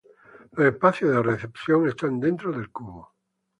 Los 0.53 0.65
espacios 0.65 1.11
de 1.11 1.21
recepción 1.21 1.87
están 1.87 2.19
dentro 2.19 2.51
del 2.51 2.71
cubo. 2.71 3.13